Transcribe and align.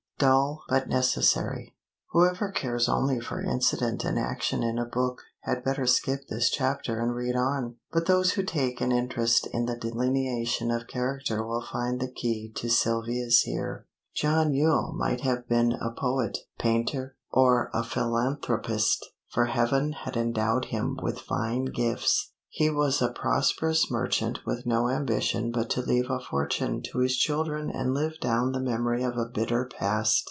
DULL 0.23 0.63
BUT 0.69 0.87
NECESSARY. 0.87 1.75
Whoever 2.11 2.51
cares 2.51 2.87
only 2.87 3.19
for 3.19 3.41
incident 3.41 4.05
and 4.05 4.19
action 4.19 4.61
in 4.61 4.77
a 4.77 4.85
book 4.85 5.23
had 5.39 5.63
better 5.63 5.87
skip 5.87 6.27
this 6.27 6.51
chapter 6.51 6.99
and 6.99 7.15
read 7.15 7.35
on; 7.35 7.77
but 7.91 8.05
those 8.05 8.33
who 8.33 8.43
take 8.43 8.81
an 8.81 8.91
interest 8.91 9.47
in 9.51 9.65
the 9.65 9.75
delineation 9.75 10.69
of 10.69 10.85
character 10.85 11.43
will 11.43 11.63
find 11.65 11.99
the 11.99 12.07
key 12.11 12.51
to 12.53 12.69
Sylvia's 12.69 13.39
here. 13.41 13.87
John 14.13 14.53
Yule 14.53 14.93
might 14.95 15.21
have 15.21 15.49
been 15.49 15.71
a 15.71 15.89
poet, 15.89 16.37
painter, 16.59 17.15
or 17.31 17.71
philanthropist, 17.83 19.03
for 19.29 19.45
Heaven 19.45 19.91
had 19.93 20.15
endowed 20.15 20.65
him 20.65 20.99
with 21.01 21.17
fine 21.17 21.65
gifts; 21.65 22.27
he 22.53 22.69
was 22.69 23.01
a 23.01 23.07
prosperous 23.09 23.89
merchant 23.89 24.37
with 24.45 24.65
no 24.65 24.89
ambition 24.89 25.49
but 25.53 25.69
to 25.69 25.79
leave 25.81 26.09
a 26.09 26.19
fortune 26.19 26.81
to 26.81 26.97
his 26.99 27.15
children 27.15 27.69
and 27.69 27.93
live 27.93 28.19
down 28.19 28.51
the 28.51 28.59
memory 28.59 29.03
of 29.03 29.15
a 29.17 29.23
bitter 29.25 29.69
past. 29.79 30.19